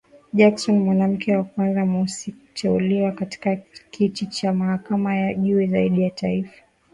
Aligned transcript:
Jackson, 0.33 0.79
mwanamke 0.79 1.35
wa 1.35 1.43
kwanza 1.43 1.85
mweusi 1.85 2.31
kuteuliwa 2.31 3.11
katika 3.11 3.55
kiti 3.91 4.25
cha 4.25 4.53
mahakama 4.53 5.15
ya 5.15 5.33
juu 5.33 5.67
zaidi 5.67 6.03
ya 6.03 6.09
taifa, 6.09 6.61